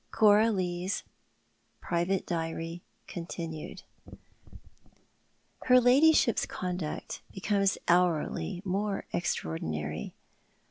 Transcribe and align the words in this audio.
coralie"^ 0.09 1.03
private 1.79 2.25
diary 2.25 2.81
continued. 3.05 3.83
Her 5.65 5.79
ladyship's 5.79 6.47
conduct 6.47 7.21
becomes 7.31 7.77
hourly 7.87 8.63
more 8.65 9.05
e>;traordinary. 9.13 10.13